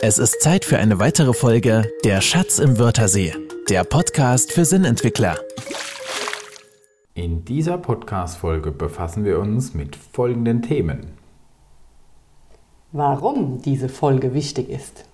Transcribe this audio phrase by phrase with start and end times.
[0.00, 3.34] Es ist Zeit für eine weitere Folge Der Schatz im Wörthersee,
[3.68, 5.36] der Podcast für Sinnentwickler.
[7.14, 11.18] In dieser Podcast-Folge befassen wir uns mit folgenden Themen.
[12.92, 15.04] Warum diese Folge wichtig ist.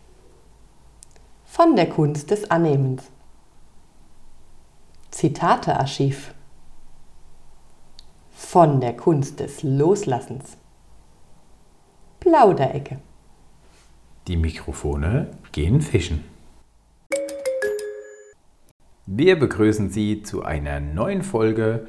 [1.46, 3.04] Von der Kunst des Annehmens.
[5.10, 6.34] Zitatearchiv.
[8.32, 10.58] Von der Kunst des Loslassens.
[12.20, 13.00] Plauderecke.
[14.26, 16.24] Die Mikrofone gehen fischen.
[19.04, 21.86] Wir begrüßen Sie zu einer neuen Folge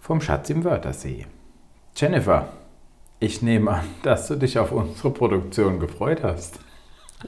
[0.00, 1.26] vom Schatz im Wörthersee.
[1.94, 2.48] Jennifer,
[3.20, 6.58] ich nehme an, dass du dich auf unsere Produktion gefreut hast.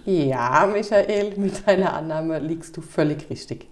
[0.05, 3.69] Ja, Michael, mit deiner Annahme liegst du völlig richtig.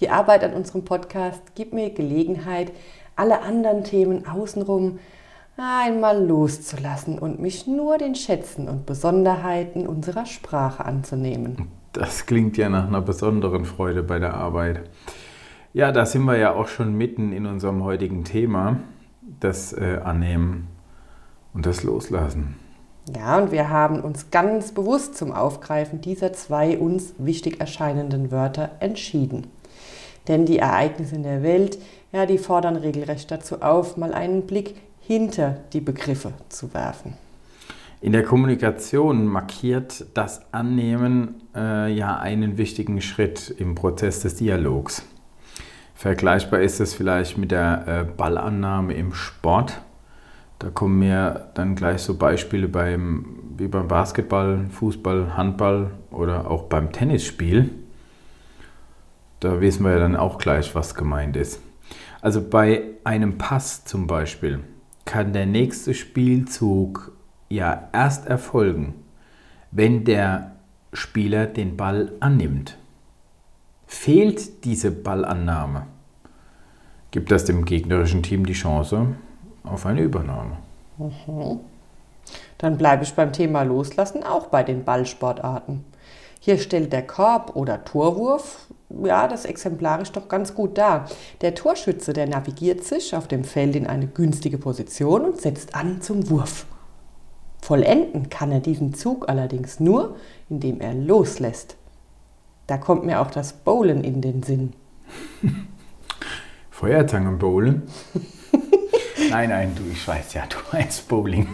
[0.00, 2.72] Die Arbeit an unserem Podcast gibt mir Gelegenheit,
[3.16, 4.98] alle anderen Themen außenrum
[5.56, 11.68] einmal loszulassen und mich nur den Schätzen und Besonderheiten unserer Sprache anzunehmen.
[11.92, 14.82] Das klingt ja nach einer besonderen Freude bei der Arbeit.
[15.72, 18.80] Ja, da sind wir ja auch schon mitten in unserem heutigen Thema,
[19.40, 20.68] das äh, Annehmen
[21.54, 22.56] und das Loslassen.
[23.14, 28.70] Ja, und wir haben uns ganz bewusst zum Aufgreifen dieser zwei uns wichtig erscheinenden Wörter
[28.80, 29.46] entschieden.
[30.28, 31.78] Denn die Ereignisse in der Welt,
[32.12, 34.74] ja, die fordern regelrecht dazu auf, mal einen Blick
[35.06, 37.14] hinter die Begriffe zu werfen.
[38.00, 45.02] In der Kommunikation markiert das Annehmen äh, ja einen wichtigen Schritt im Prozess des Dialogs.
[45.94, 49.80] Vergleichbar ist es vielleicht mit der äh, Ballannahme im Sport.
[50.58, 56.64] Da kommen mir dann gleich so Beispiele beim, wie beim Basketball, Fußball, Handball oder auch
[56.64, 57.70] beim Tennisspiel.
[59.40, 61.62] Da wissen wir ja dann auch gleich, was gemeint ist.
[62.20, 64.60] Also bei einem Pass zum Beispiel
[65.06, 67.12] kann der nächste Spielzug
[67.48, 68.94] ja erst erfolgen,
[69.70, 70.52] wenn der
[70.92, 72.76] Spieler den Ball annimmt.
[73.86, 75.86] Fehlt diese Ballannahme,
[77.12, 79.14] gibt das dem gegnerischen Team die Chance
[79.64, 80.58] auf eine Übernahme.
[80.98, 81.60] Mhm.
[82.58, 85.84] Dann bleibe ich beim Thema Loslassen auch bei den Ballsportarten.
[86.40, 91.08] Hier stellt der Korb oder Torwurf ja, das exemplarisch doch ganz gut dar.
[91.40, 96.00] Der Torschütze, der navigiert sich auf dem Feld in eine günstige Position und setzt an
[96.00, 96.66] zum Wurf.
[97.60, 100.16] Vollenden kann er diesen Zug allerdings nur,
[100.48, 101.76] indem er loslässt.
[102.68, 104.72] Da kommt mir auch das Bowlen in den Sinn.
[106.70, 107.82] Feuerzangenbowlen?
[109.30, 111.48] nein, nein, du, ich weiß ja, du meinst Bowling.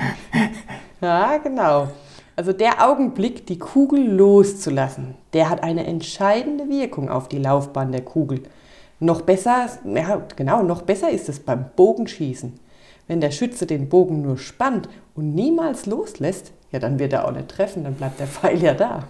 [1.00, 1.88] ja, genau.
[2.36, 8.02] Also der Augenblick, die Kugel loszulassen, der hat eine entscheidende Wirkung auf die Laufbahn der
[8.02, 8.42] Kugel.
[8.98, 12.52] Noch besser, ja, genau, noch besser ist es beim Bogenschießen.
[13.06, 17.32] Wenn der Schütze den Bogen nur spannt und niemals loslässt, ja, dann wird er auch
[17.32, 19.04] nicht treffen, dann bleibt der Pfeil ja da.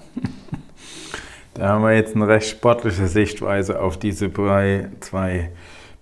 [1.54, 4.30] Da haben wir jetzt eine recht sportliche Sichtweise auf diese
[5.00, 5.50] zwei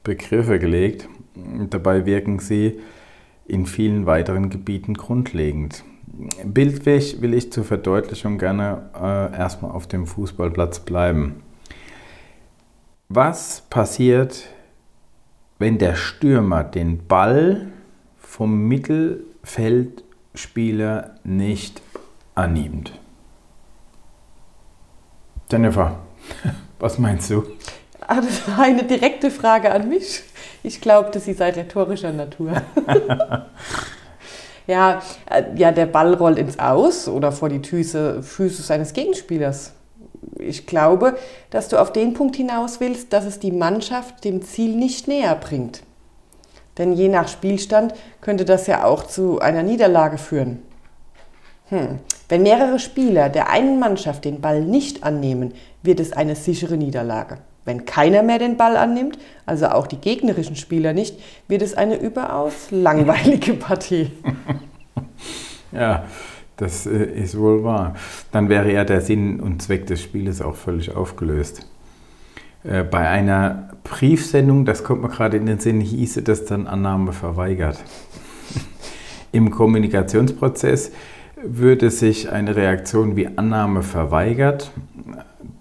[0.03, 1.09] Begriffe gelegt.
[1.69, 2.81] Dabei wirken sie
[3.47, 5.85] in vielen weiteren Gebieten grundlegend.
[6.45, 11.43] Bildlich will ich zur Verdeutlichung gerne äh, erstmal auf dem Fußballplatz bleiben.
[13.09, 14.49] Was passiert,
[15.59, 17.69] wenn der Stürmer den Ball
[18.19, 21.81] vom Mittelfeldspieler nicht
[22.35, 22.93] annimmt?
[25.51, 25.99] Jennifer,
[26.79, 27.45] was meinst du?
[28.01, 30.25] Ach, das war eine direkte Frage an mich.
[30.63, 32.61] Ich glaubte, sie sei rhetorischer Natur.
[34.67, 39.73] ja, äh, ja, der Ball rollt ins Aus oder vor die Füße, Füße seines Gegenspielers.
[40.39, 41.17] Ich glaube,
[41.51, 45.35] dass du auf den Punkt hinaus willst, dass es die Mannschaft dem Ziel nicht näher
[45.35, 45.83] bringt.
[46.79, 50.63] Denn je nach Spielstand könnte das ja auch zu einer Niederlage führen.
[51.69, 51.99] Hm.
[52.29, 55.53] Wenn mehrere Spieler der einen Mannschaft den Ball nicht annehmen,
[55.83, 57.39] wird es eine sichere Niederlage.
[57.65, 61.97] Wenn keiner mehr den Ball annimmt, also auch die gegnerischen Spieler nicht, wird es eine
[61.97, 64.11] überaus langweilige Partie.
[65.73, 66.05] ja,
[66.57, 67.95] das äh, ist wohl wahr.
[68.33, 71.67] Dann wäre ja der Sinn und Zweck des Spieles auch völlig aufgelöst.
[72.65, 77.13] Äh, bei einer Briefsendung, das kommt mir gerade in den Sinn, hieße das dann Annahme
[77.13, 77.79] verweigert.
[79.33, 80.93] Im Kommunikationsprozess
[81.45, 84.71] würde sich eine Reaktion wie Annahme verweigert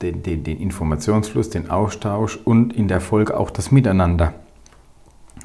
[0.01, 4.33] den, den, den Informationsfluss, den Austausch und in der Folge auch das Miteinander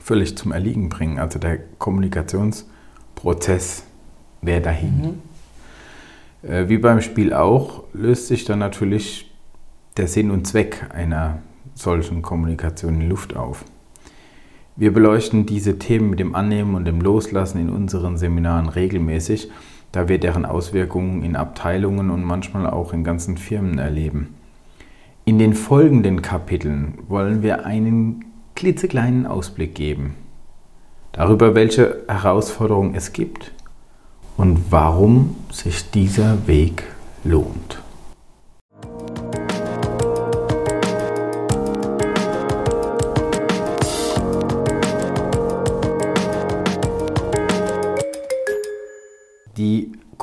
[0.00, 1.18] völlig zum Erliegen bringen.
[1.18, 3.84] Also der Kommunikationsprozess
[4.42, 5.20] wäre dahin.
[6.42, 6.48] Mhm.
[6.48, 9.34] Äh, wie beim Spiel auch, löst sich dann natürlich
[9.96, 11.38] der Sinn und Zweck einer
[11.74, 13.64] solchen Kommunikation in Luft auf.
[14.76, 19.50] Wir beleuchten diese Themen mit dem Annehmen und dem Loslassen in unseren Seminaren regelmäßig
[19.92, 24.34] da wir deren Auswirkungen in Abteilungen und manchmal auch in ganzen Firmen erleben.
[25.24, 28.24] In den folgenden Kapiteln wollen wir einen
[28.54, 30.14] klitzekleinen Ausblick geben
[31.16, 33.52] darüber, welche Herausforderungen es gibt
[34.36, 36.84] und warum sich dieser Weg
[37.24, 37.82] lohnt.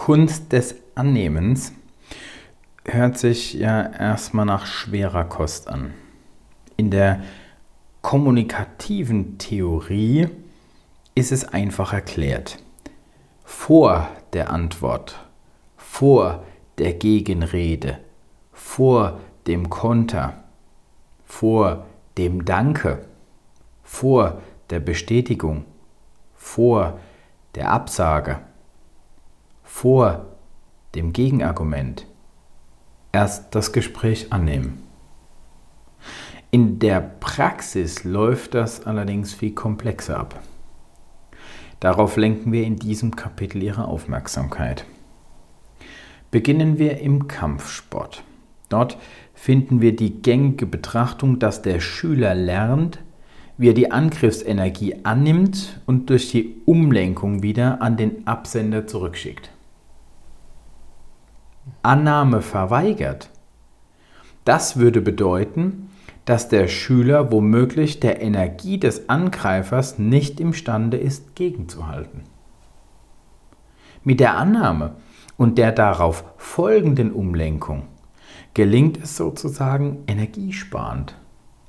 [0.04, 1.72] Kunst des Annehmens
[2.84, 5.94] hört sich ja erstmal nach schwerer Kost an.
[6.76, 7.24] In der
[8.02, 10.28] kommunikativen Theorie
[11.16, 12.58] ist es einfach erklärt.
[13.46, 15.26] Vor der Antwort,
[15.78, 16.44] vor
[16.80, 17.98] der Gegenrede,
[18.52, 20.34] vor dem Konter,
[21.24, 21.86] vor
[22.18, 23.06] dem Danke,
[23.84, 25.64] vor der Bestätigung,
[26.36, 27.00] vor
[27.56, 28.42] der Absage,
[29.74, 30.28] vor
[30.94, 32.06] dem Gegenargument
[33.12, 34.84] erst das Gespräch annehmen.
[36.52, 40.40] In der Praxis läuft das allerdings viel komplexer ab.
[41.82, 44.86] Darauf lenken wir in diesem Kapitel Ihre Aufmerksamkeit.
[46.30, 48.24] Beginnen wir im Kampfsport.
[48.70, 48.98] Dort
[49.34, 53.00] finden wir die gängige Betrachtung, dass der Schüler lernt,
[53.58, 59.53] wie er die Angriffsenergie annimmt und durch die Umlenkung wieder an den Absender zurückschickt.
[61.84, 63.30] Annahme verweigert.
[64.46, 65.90] Das würde bedeuten,
[66.26, 72.22] dass der Schüler womöglich der Energie des Angreifers nicht imstande ist, gegenzuhalten.
[74.06, 74.96] Mit der Annahme
[75.36, 77.84] und der darauf folgenden Umlenkung
[78.54, 81.16] gelingt es sozusagen energiesparend,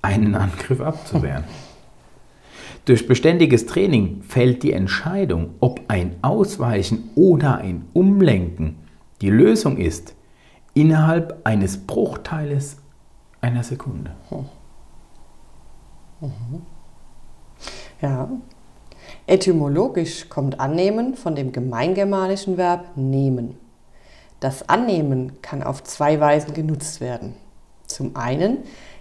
[0.03, 1.45] einen Angriff abzuwehren.
[2.85, 8.77] Durch beständiges Training fällt die Entscheidung, ob ein Ausweichen oder ein Umlenken
[9.25, 10.15] die Lösung ist,
[10.75, 12.77] innerhalb eines Bruchteiles
[13.41, 14.11] einer Sekunde.
[16.21, 16.61] Mhm.
[18.03, 18.29] Ja.
[19.27, 23.57] Etymologisch kommt annehmen von dem gemeingermanischen Verb nehmen.
[24.41, 27.35] Das Annehmen kann auf zwei Weisen genutzt werden.
[27.87, 28.59] Zum einen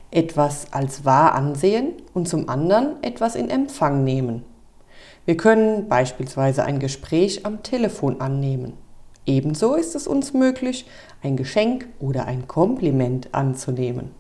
[0.09, 4.45] etwas als wahr ansehen und zum anderen etwas in Empfang nehmen.
[5.25, 8.82] Wir können beispielsweise ein Gespräch am Telefon annehmen.
[9.25, 10.85] Ebenso ist es uns möglich,
[11.21, 14.11] ein Geschenk oder ein Kompliment anzunehmen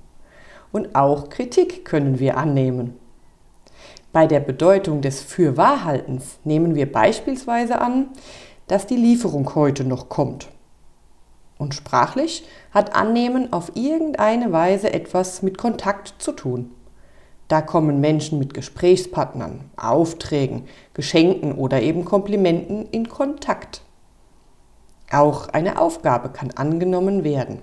[0.73, 2.97] und auch Kritik können wir annehmen.
[4.11, 8.09] Bei der Bedeutung des Fürwahrhaltens nehmen wir beispielsweise an,
[8.67, 10.49] dass die Lieferung heute noch kommt.
[11.57, 16.71] Und sprachlich hat Annehmen auf irgendeine Weise etwas mit Kontakt zu tun.
[17.47, 20.63] Da kommen Menschen mit Gesprächspartnern, Aufträgen,
[20.93, 23.82] Geschenken oder eben Komplimenten in Kontakt.
[25.13, 27.59] Auch eine Aufgabe kann angenommen werden.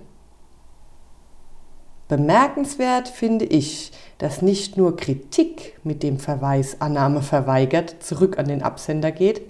[2.06, 8.62] Bemerkenswert finde ich, dass nicht nur Kritik mit dem Verweis Annahme verweigert zurück an den
[8.62, 9.42] Absender geht,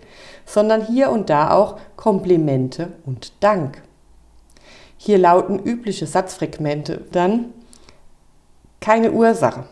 [0.46, 3.82] sondern hier und da auch Komplimente und Dank.
[4.96, 7.52] Hier lauten übliche Satzfragmente dann
[8.80, 9.64] keine Ursache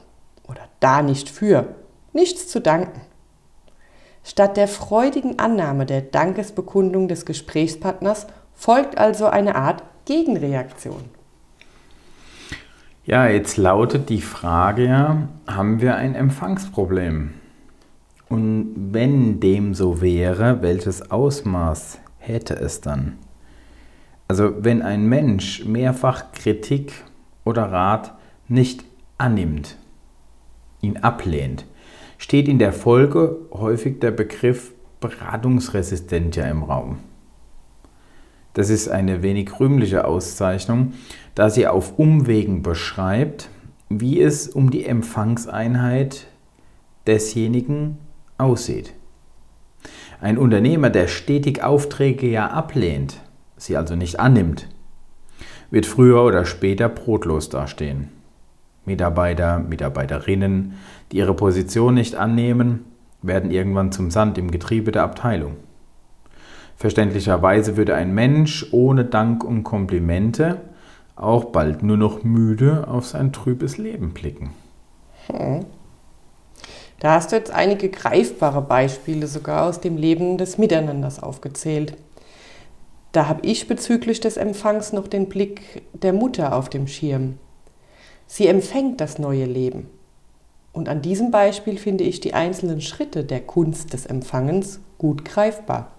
[0.46, 1.76] oder da nicht für,
[2.12, 3.00] nichts zu danken.
[4.24, 11.04] Statt der freudigen Annahme der Dankesbekundung des Gesprächspartners folgt also eine Art Gegenreaktion.
[13.04, 17.32] Ja, jetzt lautet die Frage haben wir ein Empfangsproblem?
[18.28, 23.16] Und wenn dem so wäre, welches Ausmaß hätte es dann?
[24.28, 26.92] Also wenn ein Mensch mehrfach Kritik
[27.44, 28.12] oder Rat
[28.46, 28.84] nicht
[29.16, 29.76] annimmt,
[30.82, 31.64] ihn ablehnt,
[32.18, 36.98] steht in der Folge häufig der Begriff beratungsresistent ja im Raum.
[38.54, 40.94] Das ist eine wenig rühmliche Auszeichnung,
[41.34, 43.50] da sie auf Umwegen beschreibt,
[43.88, 46.26] wie es um die Empfangseinheit
[47.06, 47.98] desjenigen
[48.36, 48.92] aussieht.
[50.20, 53.20] Ein Unternehmer, der stetig Aufträge ja ablehnt,
[53.56, 54.68] sie also nicht annimmt,
[55.70, 58.08] wird früher oder später brotlos dastehen.
[58.88, 60.74] Mitarbeiter, Mitarbeiterinnen,
[61.12, 62.84] die ihre Position nicht annehmen,
[63.22, 65.56] werden irgendwann zum Sand im Getriebe der Abteilung.
[66.76, 70.60] Verständlicherweise würde ein Mensch ohne Dank und Komplimente
[71.16, 74.50] auch bald nur noch müde auf sein trübes Leben blicken.
[75.26, 75.66] Hm.
[77.00, 81.96] Da hast du jetzt einige greifbare Beispiele sogar aus dem Leben des Miteinanders aufgezählt.
[83.12, 87.38] Da habe ich bezüglich des Empfangs noch den Blick der Mutter auf dem Schirm.
[88.28, 89.88] Sie empfängt das neue Leben.
[90.72, 95.90] Und an diesem Beispiel finde ich die einzelnen Schritte der Kunst des Empfangens gut greifbar.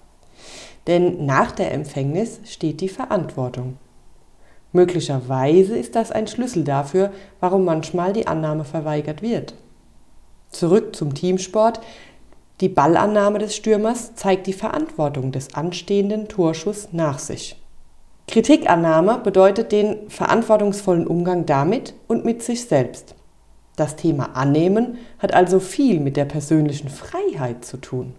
[0.87, 3.77] Denn nach der Empfängnis steht die Verantwortung.
[4.71, 9.55] Möglicherweise ist das ein Schlüssel dafür, warum manchmal die Annahme verweigert wird.
[10.51, 11.81] Zurück zum Teamsport.
[12.61, 17.59] Die Ballannahme des Stürmers zeigt die Verantwortung des anstehenden Torschuss nach sich.
[18.29, 23.15] Kritikannahme bedeutet den verantwortungsvollen Umgang damit und mit sich selbst.
[23.75, 28.13] Das Thema Annehmen hat also viel mit der persönlichen Freiheit zu tun.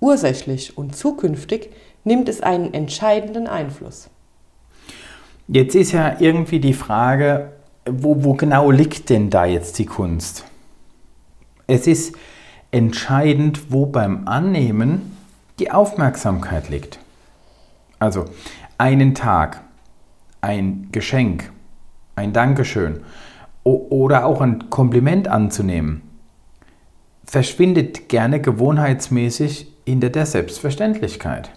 [0.00, 1.70] Ursächlich und zukünftig
[2.04, 4.10] nimmt es einen entscheidenden Einfluss.
[5.48, 7.52] Jetzt ist ja irgendwie die Frage,
[7.86, 10.44] wo, wo genau liegt denn da jetzt die Kunst?
[11.66, 12.14] Es ist
[12.70, 15.16] entscheidend, wo beim Annehmen
[15.58, 16.98] die Aufmerksamkeit liegt.
[17.98, 18.26] Also
[18.80, 19.60] einen Tag,
[20.40, 21.52] ein Geschenk,
[22.16, 23.00] ein Dankeschön
[23.62, 26.00] oder auch ein Kompliment anzunehmen,
[27.26, 31.50] verschwindet gerne gewohnheitsmäßig hinter der Selbstverständlichkeit.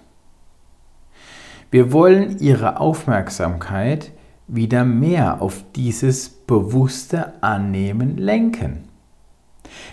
[1.71, 4.11] Wir wollen ihre Aufmerksamkeit
[4.47, 8.89] wieder mehr auf dieses bewusste Annehmen lenken.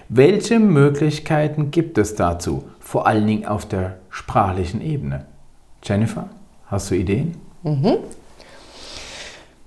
[0.09, 5.27] Welche Möglichkeiten gibt es dazu, vor allen Dingen auf der sprachlichen Ebene?
[5.85, 6.29] Jennifer,
[6.71, 7.41] hast du Ideen?
[7.63, 7.99] Mhm.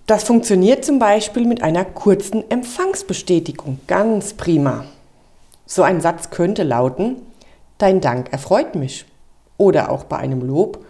[0.07, 4.85] Das funktioniert zum Beispiel mit einer kurzen Empfangsbestätigung ganz prima.
[5.65, 7.17] So ein Satz könnte lauten,
[7.77, 9.05] Dein Dank erfreut mich.
[9.57, 10.85] Oder auch bei einem Lob,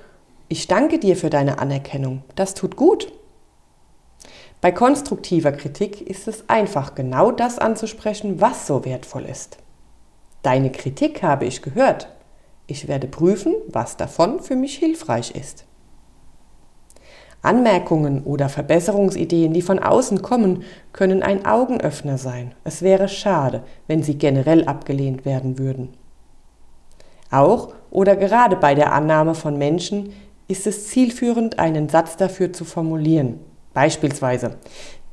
[0.47, 3.11] ich danke dir für deine Anerkennung, das tut gut.
[4.61, 9.57] Bei konstruktiver Kritik ist es einfach, genau das anzusprechen, was so wertvoll ist.
[10.43, 12.09] Deine Kritik habe ich gehört.
[12.67, 15.65] Ich werde prüfen, was davon für mich hilfreich ist.
[17.43, 22.55] Anmerkungen oder Verbesserungsideen, die von außen kommen, können ein Augenöffner sein.
[22.63, 25.89] Es wäre schade, wenn sie generell abgelehnt werden würden.
[27.29, 30.13] Auch oder gerade bei der Annahme von Menschen,
[30.47, 33.39] ist es zielführend, einen Satz dafür zu formulieren.
[33.73, 34.57] Beispielsweise,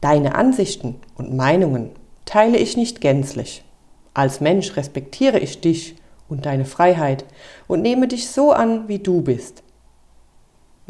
[0.01, 1.91] deine Ansichten und Meinungen
[2.25, 3.65] teile ich nicht gänzlich.
[4.13, 5.97] Als Mensch respektiere ich dich
[6.29, 7.25] und deine Freiheit
[7.67, 9.63] und nehme dich so an, wie du bist.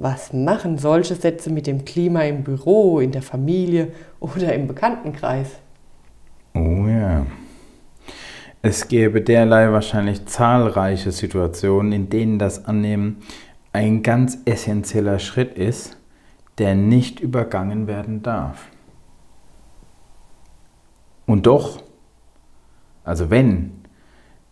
[0.03, 5.51] Was machen solche Sätze mit dem Klima im Büro, in der Familie oder im Bekanntenkreis?
[6.55, 7.27] Oh ja.
[8.63, 13.19] Es gäbe derlei wahrscheinlich zahlreiche Situationen, in denen das Annehmen
[13.75, 15.99] ein ganz essentieller Schritt ist,
[16.57, 18.69] der nicht übergangen werden darf.
[21.27, 21.83] Und doch,
[23.05, 23.73] also wenn,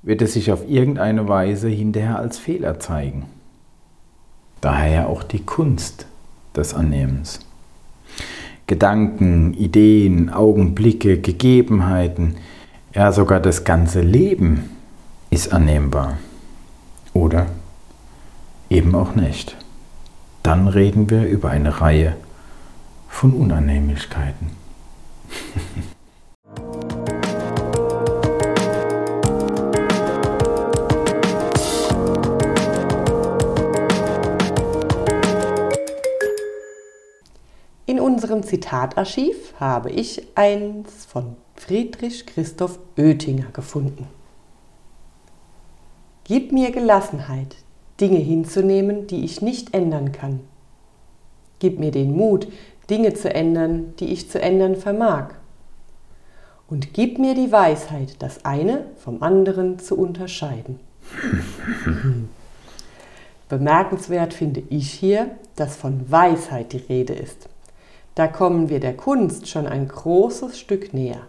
[0.02, 3.37] wird es sich auf irgendeine Weise hinterher als Fehler zeigen.
[4.68, 6.04] Daher auch die Kunst
[6.54, 7.40] des Annehmens.
[8.66, 12.36] Gedanken, Ideen, Augenblicke, Gegebenheiten,
[12.92, 14.68] ja sogar das ganze Leben
[15.30, 16.18] ist annehmbar.
[17.14, 17.46] Oder?
[18.68, 19.56] eben auch nicht.
[20.42, 22.14] Dann reden wir über eine Reihe
[23.08, 24.50] von Unannehmlichkeiten.
[38.38, 44.06] unserem Zitatarchiv habe ich eins von Friedrich Christoph Oettinger gefunden.
[46.24, 47.56] Gib mir Gelassenheit,
[48.00, 50.40] Dinge hinzunehmen, die ich nicht ändern kann.
[51.58, 52.46] Gib mir den Mut,
[52.88, 55.30] Dinge zu ändern, die ich zu ändern vermag.
[56.68, 60.78] Und gib mir die Weisheit, das eine vom anderen zu unterscheiden.
[63.48, 67.48] Bemerkenswert finde ich hier, dass von Weisheit die Rede ist.
[68.18, 71.20] Da kommen wir der Kunst schon ein großes Stück näher.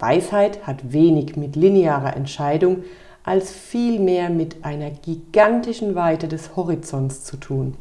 [0.00, 2.82] Weisheit hat wenig mit linearer Entscheidung,
[3.22, 7.76] als vielmehr mit einer gigantischen Weite des Horizonts zu tun.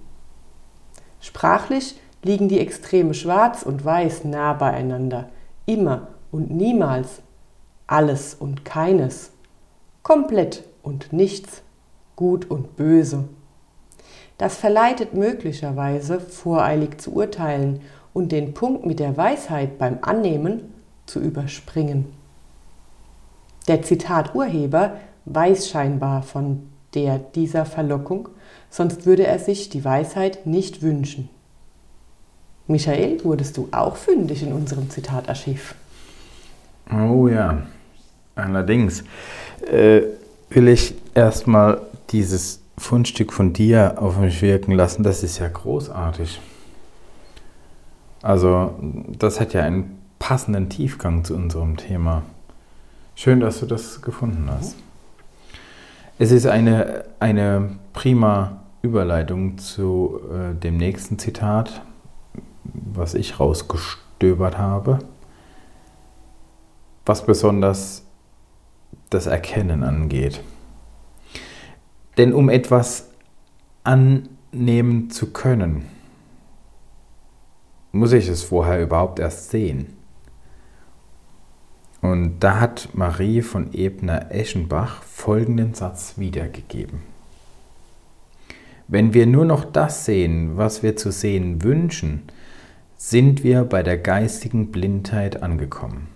[1.21, 5.29] Sprachlich liegen die Extreme Schwarz und Weiß nah beieinander,
[5.65, 7.23] immer und niemals,
[7.87, 9.31] alles und keines,
[10.03, 11.63] komplett und nichts,
[12.15, 13.23] gut und böse.
[14.37, 17.81] Das verleitet möglicherweise, voreilig zu urteilen
[18.13, 20.73] und den Punkt mit der Weisheit beim Annehmen
[21.05, 22.05] zu überspringen.
[23.67, 28.29] Der Zitaturheber weiß scheinbar von der dieser Verlockung,
[28.69, 31.29] sonst würde er sich die Weisheit nicht wünschen.
[32.67, 35.75] Michael, wurdest du auch fündig in unserem Zitatarchiv?
[36.91, 37.63] Oh ja,
[38.35, 39.03] allerdings
[39.69, 40.01] äh,
[40.49, 45.03] will ich erstmal dieses Fundstück von dir auf mich wirken lassen.
[45.03, 46.39] Das ist ja großartig.
[48.23, 48.73] Also,
[49.19, 52.23] das hat ja einen passenden Tiefgang zu unserem Thema.
[53.15, 54.77] Schön, dass du das gefunden hast.
[56.17, 61.81] Es ist eine, eine prima Überleitung zu äh, dem nächsten Zitat,
[62.63, 64.99] was ich rausgestöbert habe,
[67.05, 68.05] was besonders
[69.09, 70.39] das Erkennen angeht.
[72.17, 73.09] Denn um etwas
[73.83, 75.87] annehmen zu können,
[77.93, 79.95] muss ich es vorher überhaupt erst sehen.
[82.01, 87.01] Und da hat Marie von Ebner-Eschenbach folgenden Satz wiedergegeben.
[88.89, 92.23] Wenn wir nur noch das sehen, was wir zu sehen wünschen,
[92.97, 96.07] sind wir bei der geistigen Blindheit angekommen.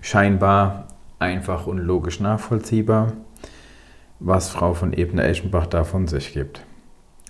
[0.00, 3.12] Scheinbar einfach und logisch nachvollziehbar,
[4.18, 6.64] was Frau von Ebner-Eschenbach da von sich gibt.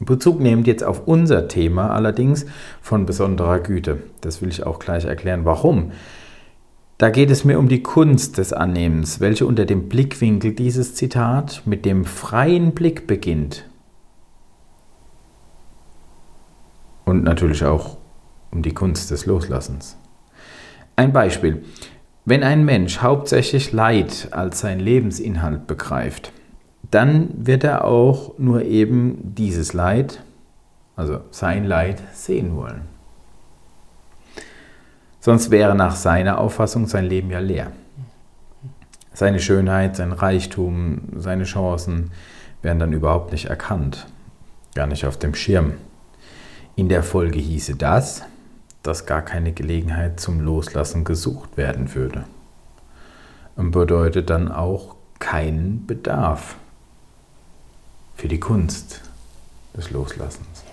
[0.01, 2.47] Bezug nehmend jetzt auf unser Thema allerdings
[2.81, 3.99] von besonderer Güte.
[4.21, 5.93] Das will ich auch gleich erklären, warum.
[6.99, 11.63] Da geht es mir um die Kunst des Annehmens, welche unter dem Blickwinkel dieses Zitat
[11.65, 13.65] mit dem freien Blick beginnt.
[17.05, 17.99] Und natürlich auch
[18.51, 19.97] um die Kunst des Loslassens.
[20.97, 21.65] Ein Beispiel.
[22.25, 26.33] Wenn ein Mensch hauptsächlich Leid als sein Lebensinhalt begreift,
[26.91, 30.23] dann wird er auch nur eben dieses Leid,
[30.97, 32.83] also sein Leid, sehen wollen.
[35.21, 37.73] Sonst wäre nach seiner Auffassung sein Leben ja leer.
[39.13, 42.13] Seine Schönheit, sein Reichtum, seine Chancen
[42.63, 44.07] wären dann überhaupt nicht erkannt,
[44.75, 45.75] gar nicht auf dem Schirm.
[46.77, 48.23] In der Folge hieße das,
[48.83, 52.25] dass gar keine Gelegenheit zum Loslassen gesucht werden würde.
[53.57, 56.57] Und bedeutet dann auch keinen Bedarf
[58.19, 59.01] für die Kunst
[59.77, 60.65] des Loslassens.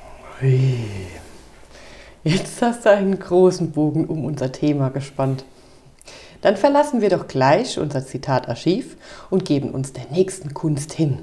[2.23, 5.45] Jetzt hast du einen großen Bogen um unser Thema gespannt.
[6.41, 8.97] Dann verlassen wir doch gleich unser Zitatarchiv
[9.29, 11.19] und geben uns der nächsten Kunst hin.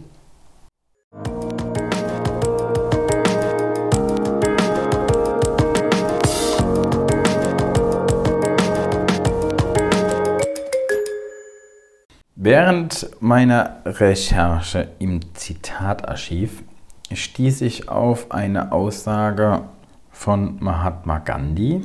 [12.45, 16.65] Während meiner Recherche im Zitatarchiv
[17.13, 19.63] stieß ich auf eine Aussage
[20.11, 21.83] von Mahatma Gandhi.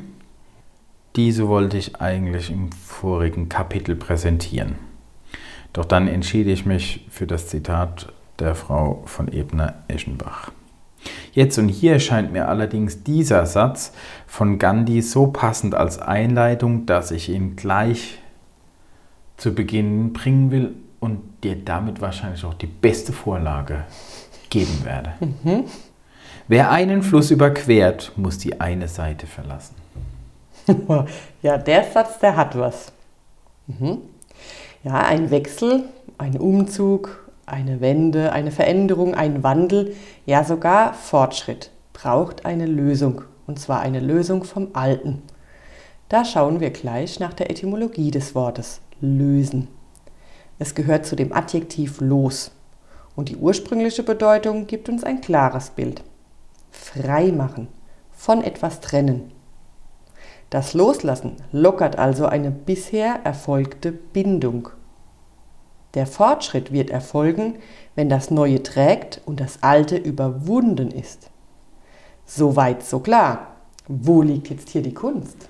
[1.15, 4.78] Diese wollte ich eigentlich im vorigen Kapitel präsentieren.
[5.74, 10.52] Doch dann entschied ich mich für das Zitat der Frau von Ebner-Eschenbach.
[11.34, 13.93] Jetzt und hier scheint mir allerdings dieser Satz
[14.26, 18.17] von Gandhi so passend als Einleitung, dass ich ihn gleich
[19.38, 23.86] zu Beginn bringen will und dir damit wahrscheinlich auch die beste Vorlage
[24.50, 25.13] geben werde.
[25.19, 25.65] Mhm.
[26.47, 29.76] Wer einen Fluss überquert, muss die eine Seite verlassen.
[31.41, 32.91] ja, der Satz, der hat was.
[33.67, 34.00] Mhm.
[34.84, 35.84] Ja, ein Wechsel,
[36.17, 39.95] ein Umzug, eine Wende, eine Veränderung, ein Wandel,
[40.26, 43.23] ja sogar Fortschritt braucht eine Lösung.
[43.45, 45.21] Und zwar eine Lösung vom Alten.
[46.10, 49.67] Da schauen wir gleich nach der Etymologie des Wortes lösen.
[50.60, 52.51] Es gehört zu dem Adjektiv los
[53.15, 56.03] und die ursprüngliche Bedeutung gibt uns ein klares Bild.
[56.71, 57.67] Frei machen,
[58.12, 59.31] von etwas trennen.
[60.49, 64.69] Das Loslassen lockert also eine bisher erfolgte Bindung.
[65.93, 67.57] Der Fortschritt wird erfolgen,
[67.95, 71.31] wenn das Neue trägt und das Alte überwunden ist.
[72.25, 73.55] Soweit, so klar.
[73.88, 75.49] Wo liegt jetzt hier die Kunst?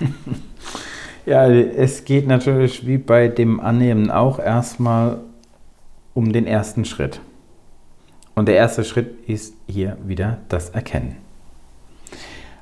[1.24, 5.20] Ja, es geht natürlich wie bei dem Annehmen auch erstmal
[6.14, 7.20] um den ersten Schritt.
[8.34, 11.16] Und der erste Schritt ist hier wieder das Erkennen.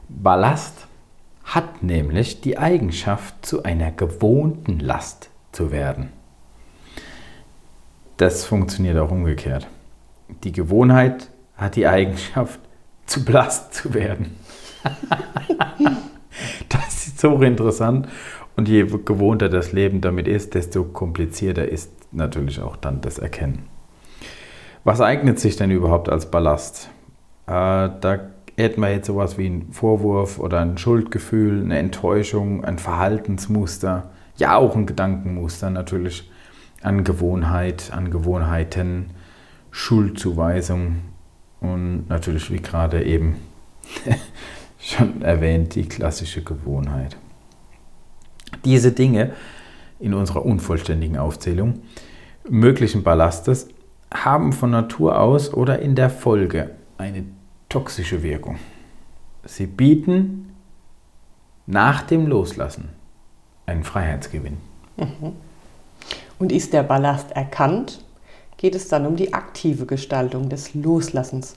[0.08, 0.86] Ballast
[1.44, 6.10] hat nämlich die Eigenschaft, zu einer gewohnten Last zu werden.
[8.18, 9.66] Das funktioniert auch umgekehrt.
[10.44, 12.60] Die Gewohnheit hat die Eigenschaft,
[13.06, 14.36] zu Last zu werden.
[16.68, 18.06] das ist so interessant.
[18.56, 23.64] Und je gewohnter das Leben damit ist, desto komplizierter ist natürlich auch dann das Erkennen.
[24.84, 26.90] Was eignet sich denn überhaupt als Ballast?
[27.46, 32.78] Äh, da hätten wir jetzt sowas wie einen Vorwurf oder ein Schuldgefühl, eine Enttäuschung, ein
[32.78, 36.30] Verhaltensmuster, ja auch ein Gedankenmuster natürlich,
[36.82, 39.10] an Gewohnheit, an Gewohnheiten,
[39.70, 40.96] Schuldzuweisung
[41.60, 43.36] und natürlich, wie gerade eben
[44.78, 47.16] schon erwähnt, die klassische Gewohnheit.
[48.64, 49.32] Diese Dinge
[49.98, 51.82] in unserer unvollständigen Aufzählung
[52.48, 53.68] möglichen Ballastes
[54.12, 57.24] haben von Natur aus oder in der Folge eine
[57.68, 58.58] toxische Wirkung.
[59.44, 60.54] Sie bieten
[61.66, 62.88] nach dem Loslassen
[63.66, 64.58] einen Freiheitsgewinn.
[66.38, 68.04] Und ist der Ballast erkannt,
[68.56, 71.54] geht es dann um die aktive Gestaltung des Loslassens.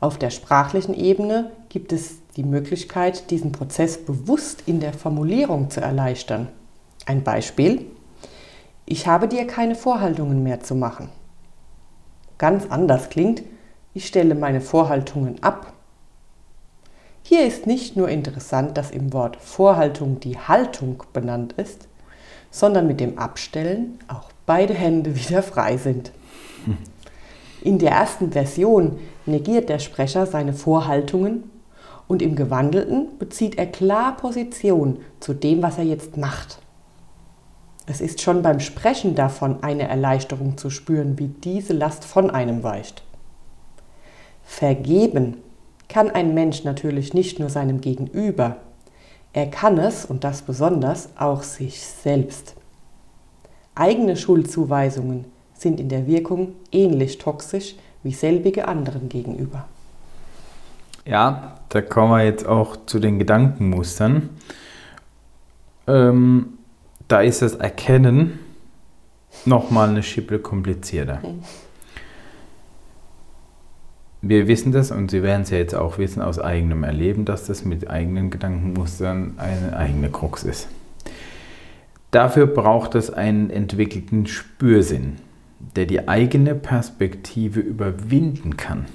[0.00, 5.80] Auf der sprachlichen Ebene gibt es die Möglichkeit, diesen Prozess bewusst in der Formulierung zu
[5.80, 6.48] erleichtern.
[7.06, 7.86] Ein Beispiel.
[8.86, 11.08] Ich habe dir keine Vorhaltungen mehr zu machen.
[12.38, 13.42] Ganz anders klingt,
[13.94, 15.72] ich stelle meine Vorhaltungen ab.
[17.22, 21.88] Hier ist nicht nur interessant, dass im Wort Vorhaltung die Haltung benannt ist,
[22.50, 26.12] sondern mit dem Abstellen auch beide Hände wieder frei sind.
[27.62, 31.50] In der ersten Version negiert der Sprecher seine Vorhaltungen
[32.06, 36.58] und im Gewandelten bezieht er klar Position zu dem, was er jetzt macht.
[37.86, 42.62] Es ist schon beim Sprechen davon eine Erleichterung zu spüren, wie diese Last von einem
[42.62, 43.02] weicht.
[44.42, 45.38] Vergeben
[45.88, 48.56] kann ein Mensch natürlich nicht nur seinem Gegenüber,
[49.34, 52.54] er kann es, und das besonders, auch sich selbst.
[53.74, 59.66] Eigene Schuldzuweisungen sind in der Wirkung ähnlich toxisch wie selbige anderen gegenüber.
[61.06, 64.30] Ja, da kommen wir jetzt auch zu den Gedankenmustern.
[65.86, 66.54] Ähm,
[67.08, 68.38] da ist das Erkennen
[69.44, 71.20] nochmal eine Schippe komplizierter.
[74.22, 77.44] Wir wissen das und Sie werden es ja jetzt auch wissen aus eigenem Erleben, dass
[77.44, 80.68] das mit eigenen Gedankenmustern eine eigene Krux ist.
[82.10, 85.16] Dafür braucht es einen entwickelten Spürsinn,
[85.76, 88.86] der die eigene Perspektive überwinden kann.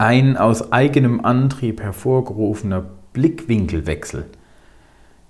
[0.00, 4.26] Ein aus eigenem Antrieb hervorgerufener Blickwinkelwechsel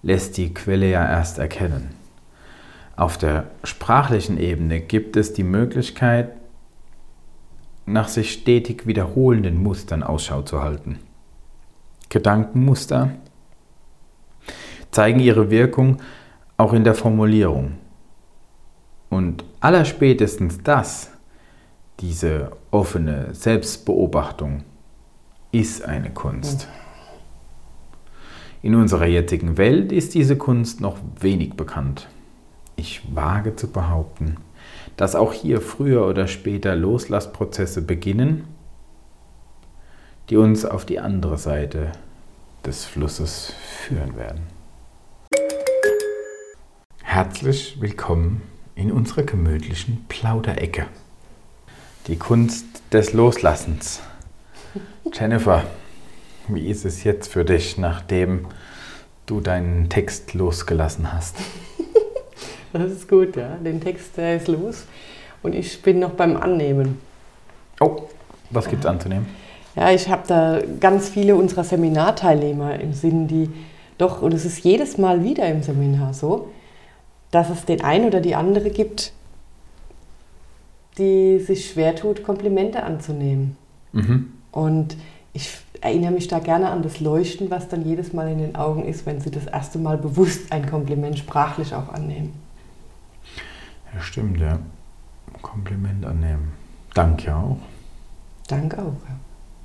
[0.02, 1.94] lässt die Quelle ja erst erkennen.
[2.94, 6.33] Auf der sprachlichen Ebene gibt es die Möglichkeit,
[7.87, 10.98] nach sich stetig wiederholenden Mustern Ausschau zu halten.
[12.11, 13.12] Gedankenmuster
[14.90, 15.96] zeigen ihre Wirkung
[16.59, 17.78] auch in der Formulierung.
[19.09, 21.11] Und allerspätestens das,
[22.00, 24.64] diese offene Selbstbeobachtung,
[25.50, 26.68] ist eine Kunst.
[28.62, 32.08] In unserer jetzigen Welt ist diese Kunst noch wenig bekannt.
[32.76, 34.37] Ich wage zu behaupten,
[34.96, 38.44] dass auch hier früher oder später Loslassprozesse beginnen,
[40.28, 41.92] die uns auf die andere Seite
[42.64, 43.54] des Flusses
[43.87, 44.42] führen werden.
[47.02, 48.42] Herzlich willkommen
[48.74, 50.87] in unserer gemütlichen Plauderecke.
[52.09, 54.01] Die Kunst des Loslassens.
[55.12, 55.64] Jennifer,
[56.49, 58.47] wie ist es jetzt für dich, nachdem
[59.27, 61.37] du deinen Text losgelassen hast?
[62.71, 63.57] Das ist gut, ja.
[63.57, 64.85] Den Text der ist los
[65.42, 66.99] und ich bin noch beim Annehmen.
[67.81, 68.03] Oh,
[68.51, 69.27] was gibt es anzunehmen?
[69.75, 73.49] Ja, ich habe da ganz viele unserer Seminarteilnehmer im Sinn, die
[73.97, 76.51] doch, und es ist jedes Mal wieder im Seminar so,
[77.31, 79.12] dass es den einen oder die andere gibt,
[80.98, 83.56] die sich schwer tut, Komplimente anzunehmen.
[83.92, 84.32] Mhm.
[84.50, 84.96] Und
[85.32, 88.84] ich erinnere mich da gerne an das Leuchten, was dann jedes Mal in den Augen
[88.84, 92.32] ist, wenn sie das erste Mal bewusst ein Kompliment sprachlich auch annehmen.
[93.94, 94.58] Ja, stimmt, ja.
[95.40, 96.52] Kompliment annehmen.
[96.94, 97.58] Danke auch.
[98.48, 99.16] Danke auch, ja.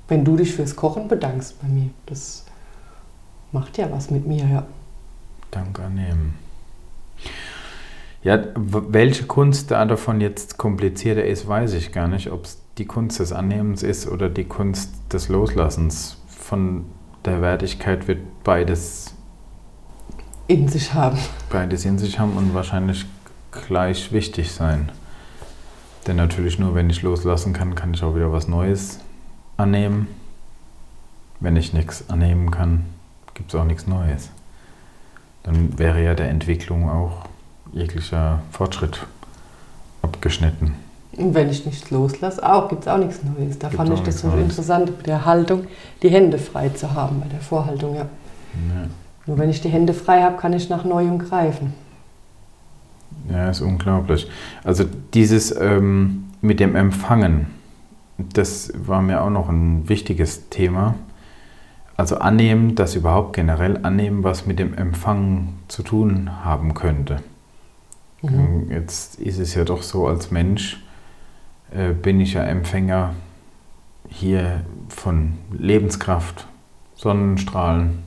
[0.06, 2.44] Wenn du dich fürs Kochen bedankst bei mir, das
[3.52, 4.66] macht ja was mit mir, ja.
[5.50, 6.43] Dank annehmen.
[8.24, 12.32] Ja, welche Kunst da davon jetzt komplizierter ist, weiß ich gar nicht.
[12.32, 16.16] Ob es die Kunst des Annehmens ist oder die Kunst des Loslassens.
[16.26, 16.86] Von
[17.26, 19.14] der Wertigkeit wird beides
[20.46, 21.18] in sich haben.
[21.50, 23.04] Beides in sich haben und wahrscheinlich
[23.52, 24.90] gleich wichtig sein.
[26.06, 29.00] Denn natürlich nur, wenn ich loslassen kann, kann ich auch wieder was Neues
[29.58, 30.08] annehmen.
[31.40, 32.86] Wenn ich nichts annehmen kann,
[33.34, 34.30] gibt es auch nichts Neues.
[35.42, 37.26] Dann wäre ja der Entwicklung auch
[37.74, 39.06] jeglicher Fortschritt
[40.02, 40.74] abgeschnitten.
[41.16, 43.58] Und wenn ich nichts loslasse, auch gibt es auch nichts Neues.
[43.58, 45.66] Da gibt fand ich das so interessant mit der Haltung,
[46.02, 48.00] die Hände frei zu haben, bei der Vorhaltung, ja.
[48.00, 48.88] ja.
[49.26, 51.72] Nur wenn ich die Hände frei habe, kann ich nach Neuem greifen.
[53.30, 54.28] Ja, ist unglaublich.
[54.64, 54.84] Also
[55.14, 57.46] dieses ähm, mit dem Empfangen,
[58.18, 60.94] das war mir auch noch ein wichtiges Thema.
[61.96, 67.18] Also annehmen, dass überhaupt generell annehmen, was mit dem Empfangen zu tun haben könnte.
[68.30, 68.70] Mhm.
[68.70, 70.82] Jetzt ist es ja doch so, als Mensch
[71.70, 73.14] äh, bin ich ja Empfänger
[74.08, 76.46] hier von Lebenskraft,
[76.94, 78.04] Sonnenstrahlen,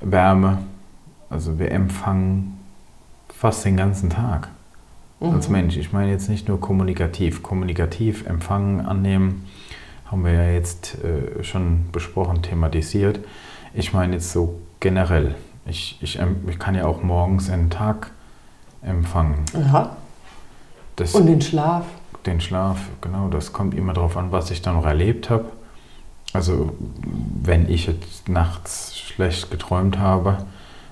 [0.00, 0.58] Wärme.
[1.30, 2.58] Also wir empfangen
[3.28, 4.48] fast den ganzen Tag
[5.20, 5.30] mhm.
[5.30, 5.76] als Mensch.
[5.76, 7.42] Ich meine jetzt nicht nur kommunikativ.
[7.42, 9.46] Kommunikativ empfangen, annehmen,
[10.06, 13.20] haben wir ja jetzt äh, schon besprochen, thematisiert.
[13.72, 15.34] Ich meine jetzt so generell.
[15.66, 18.10] Ich, ich, ich kann ja auch morgens einen Tag
[18.84, 19.44] empfangen.
[19.54, 19.96] Aha.
[20.96, 21.84] das, Und den Schlaf.
[22.26, 25.46] den Schlaf, genau, das kommt immer darauf an, was ich da noch erlebt habe.
[26.32, 26.74] Also
[27.42, 30.38] wenn ich jetzt nachts schlecht geträumt habe,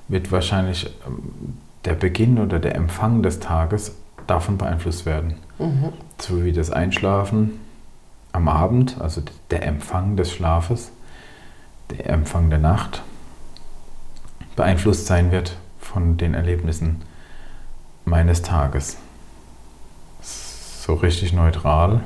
[0.09, 5.35] wird wahrscheinlich ähm, der Beginn oder der Empfang des Tages davon beeinflusst werden.
[5.59, 5.93] Mhm.
[6.19, 7.59] So wie das Einschlafen
[8.33, 10.93] am Abend, also der Empfang des Schlafes,
[11.91, 13.03] der Empfang der Nacht,
[14.55, 17.03] beeinflusst sein wird von den Erlebnissen
[18.05, 18.97] meines Tages.
[20.23, 22.03] So richtig neutral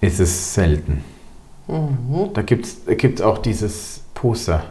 [0.00, 1.04] ist es selten.
[1.68, 2.32] Mhm.
[2.34, 4.64] Da gibt es auch dieses Poster.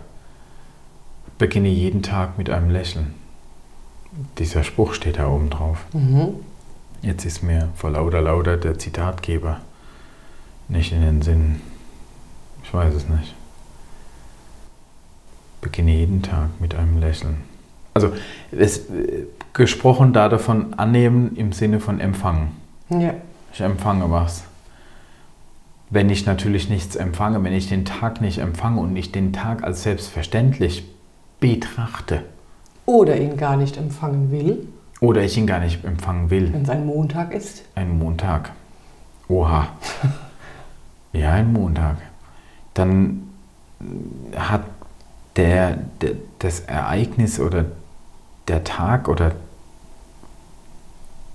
[1.38, 3.14] Beginne jeden Tag mit einem Lächeln.
[4.38, 5.86] Dieser Spruch steht da oben drauf.
[5.92, 6.36] Mhm.
[7.02, 9.60] Jetzt ist mir vor lauter lauter der Zitatgeber
[10.68, 11.62] nicht in den Sinn.
[12.64, 13.36] Ich weiß es nicht.
[15.62, 17.44] Beginne jeden Tag mit einem Lächeln.
[17.96, 18.12] Also
[18.52, 22.50] es, äh, gesprochen da davon annehmen im Sinne von empfangen.
[22.90, 23.14] Ja.
[23.54, 24.44] Ich empfange was.
[25.90, 29.64] Wenn ich natürlich nichts empfange, wenn ich den Tag nicht empfange und nicht den Tag
[29.64, 30.86] als selbstverständlich
[31.40, 32.24] betrachte
[32.86, 34.68] Oder ihn gar nicht empfangen will,
[35.00, 37.64] oder ich ihn gar nicht empfangen will, wenn es ein Montag ist.
[37.76, 38.52] ein Montag.
[39.30, 39.70] Oha.
[41.14, 41.96] Ja, ein Montag.
[42.74, 43.30] Dann
[44.36, 44.66] hat
[45.38, 47.68] der, der, das Ereignis oder
[48.48, 49.34] der Tag oder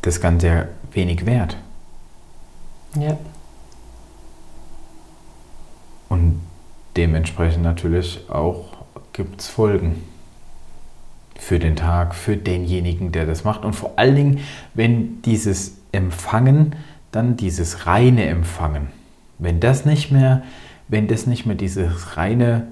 [0.03, 1.57] das Ganze ja wenig wert.
[2.99, 3.16] Ja.
[6.09, 6.40] Und
[6.96, 8.79] dementsprechend natürlich auch
[9.12, 10.03] gibt es Folgen
[11.38, 13.64] für den Tag, für denjenigen, der das macht.
[13.64, 14.40] Und vor allen Dingen,
[14.75, 16.77] wenn dieses Empfangen,
[17.12, 18.88] dann dieses reine Empfangen,
[19.38, 20.42] wenn das nicht mehr,
[20.88, 22.66] wenn das nicht mehr dieses reine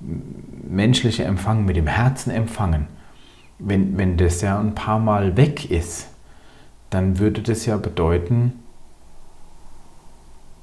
[0.00, 2.86] menschliche Empfangen mit dem Herzen empfangen,
[3.60, 6.08] wenn, wenn das ja ein paar Mal weg ist,
[6.90, 8.52] dann würde das ja bedeuten,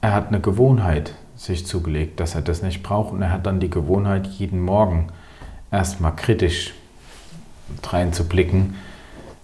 [0.01, 3.59] er hat eine Gewohnheit sich zugelegt, dass er das nicht braucht und er hat dann
[3.59, 5.07] die Gewohnheit, jeden Morgen
[5.71, 6.73] erstmal kritisch
[7.83, 8.75] reinzublicken,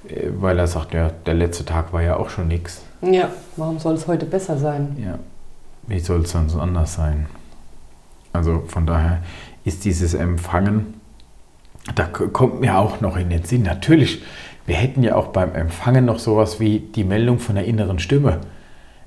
[0.08, 2.82] äh, weil er sagt, ja, der letzte Tag war ja auch schon nichts.
[3.02, 4.98] Ja, warum soll es heute besser sein?
[5.00, 5.20] Ja,
[5.88, 7.28] wie soll es sonst anders sein?
[8.32, 9.22] Also von daher
[9.64, 10.96] ist dieses Empfangen,
[11.96, 14.24] da kommt mir auch noch in den Sinn, natürlich,
[14.66, 18.40] wir hätten ja auch beim Empfangen noch sowas wie die Meldung von der inneren Stimme.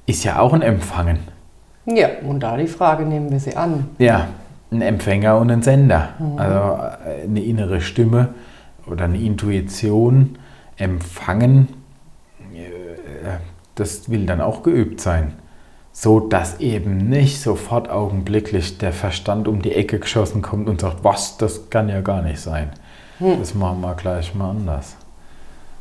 [0.05, 1.19] Ist ja auch ein Empfangen.
[1.87, 3.89] Ja, und da die Frage nehmen wir sie an.
[3.99, 4.29] Ja,
[4.71, 6.11] ein Empfänger und ein Sender.
[6.37, 8.35] Also äh, eine innere Stimme
[8.87, 10.39] oder eine Intuition
[10.77, 11.69] empfangen,
[12.55, 13.39] äh,
[13.75, 15.35] das will dann auch geübt sein.
[15.99, 21.03] So dass eben nicht sofort augenblicklich der Verstand um die Ecke geschossen kommt und sagt,
[21.05, 22.71] was, das kann ja gar nicht sein.
[23.19, 24.95] Das machen wir gleich mal anders.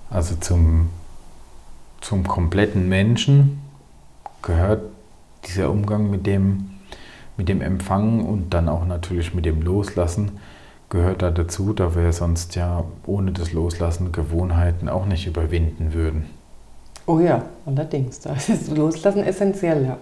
[0.10, 0.90] Also zum,
[2.00, 3.60] zum kompletten Menschen
[4.42, 4.84] gehört
[5.46, 6.70] dieser Umgang mit dem,
[7.36, 10.40] mit dem Empfangen und dann auch natürlich mit dem Loslassen
[10.88, 16.30] gehört da dazu, da wir sonst ja ohne das Loslassen Gewohnheiten auch nicht überwinden würden.
[17.08, 18.20] Oh ja, allerdings.
[18.20, 19.98] Da ist Loslassen essentiell, ja.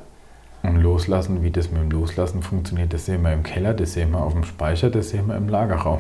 [0.63, 4.11] Und Loslassen, wie das mit dem Loslassen funktioniert, das sehen wir im Keller, das sehen
[4.11, 5.99] wir auf dem Speicher, das sehen wir im Lagerraum.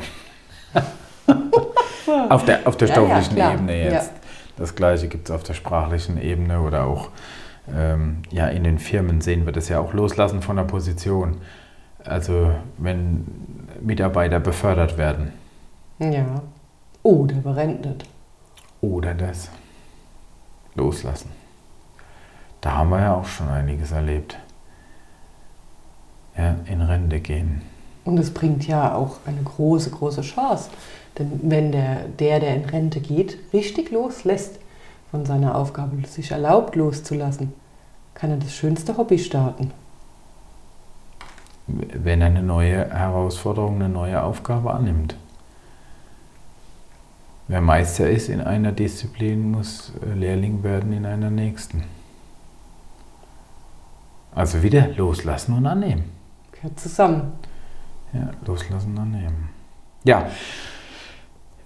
[2.29, 3.53] auf der, auf der Ja, ja, stofflichen klar.
[3.53, 4.11] Ebene jetzt.
[4.57, 7.09] Das gleiche gibt es auf der sprachlichen Ebene oder auch
[7.73, 11.37] ähm, ja, in den Firmen sehen wir das ja auch Loslassen von der Position.
[12.05, 13.25] Also wenn
[13.81, 15.31] Mitarbeiter befördert werden
[15.99, 16.41] Ja.
[17.03, 18.05] Oder berentet.
[18.81, 19.49] oder das
[20.75, 21.31] Loslassen.
[22.61, 24.37] Da haben wir ja auch schon einiges erlebt.
[26.37, 27.61] Ja, in Rente gehen.
[28.05, 30.69] Und es bringt ja auch eine große, große Chance.
[31.17, 34.59] Denn wenn der, der, der in Rente geht, richtig loslässt
[35.11, 37.53] von seiner Aufgabe, sich erlaubt loszulassen,
[38.13, 39.71] kann er das schönste Hobby starten.
[41.67, 45.15] wenn er eine neue Herausforderung, eine neue Aufgabe annimmt.
[47.47, 51.83] Wer Meister ist in einer Disziplin, muss äh, Lehrling werden in einer nächsten.
[54.33, 56.05] Also wieder loslassen und annehmen.
[56.51, 57.33] Gehört zusammen.
[58.13, 59.49] Ja, loslassen und annehmen.
[60.03, 60.27] Ja,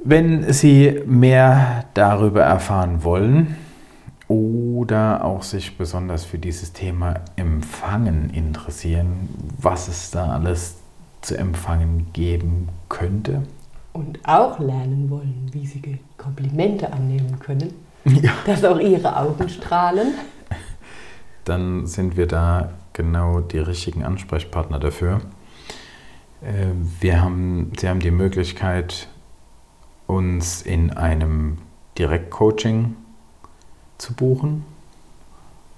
[0.03, 3.57] wenn Sie mehr darüber erfahren wollen
[4.27, 10.75] oder auch sich besonders für dieses Thema Empfangen interessieren, was es da alles
[11.21, 13.43] zu empfangen geben könnte,
[13.97, 17.73] Und auch lernen wollen, wie sie Komplimente annehmen können,
[18.05, 18.31] ja.
[18.45, 20.13] dass auch ihre Augen strahlen.
[21.45, 25.21] dann sind wir da genau die richtigen Ansprechpartner dafür.
[26.43, 26.67] Äh,
[26.99, 29.07] Wir haben, Sie haben die Möglichkeit,
[30.05, 31.57] uns in einem
[31.97, 32.95] Direktcoaching
[33.97, 34.63] zu buchen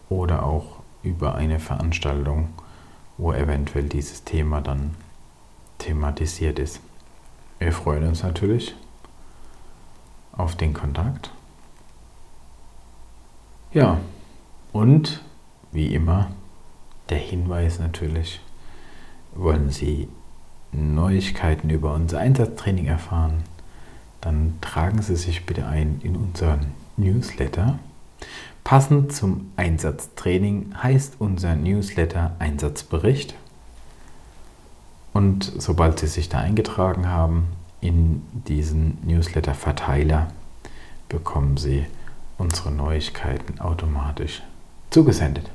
[0.09, 2.49] oder auch über eine Veranstaltung,
[3.17, 4.95] wo eventuell dieses Thema dann
[5.77, 6.81] thematisiert ist.
[7.59, 8.73] Wir freuen uns natürlich
[10.31, 11.31] auf den Kontakt.
[13.73, 13.99] Ja,
[14.71, 15.21] und
[15.71, 16.31] wie immer
[17.09, 18.39] der Hinweis natürlich,
[19.35, 20.07] wollen Sie
[20.71, 23.43] Neuigkeiten über unser Einsatztraining erfahren,
[24.21, 26.67] dann tragen Sie sich bitte ein in unseren
[26.97, 27.79] Newsletter.
[28.63, 33.35] Passend zum Einsatztraining heißt unser Newsletter Einsatzbericht.
[35.19, 37.49] Und sobald Sie sich da eingetragen haben
[37.81, 40.27] in diesen Newsletter-Verteiler,
[41.09, 41.85] bekommen Sie
[42.37, 44.41] unsere Neuigkeiten automatisch
[44.91, 45.51] zugesendet.